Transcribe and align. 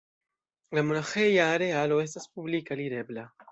La 0.77 0.83
monaĥeja 0.91 1.45
arealo 1.57 2.01
estas 2.07 2.29
publike 2.39 2.77
alirebla. 2.79 3.31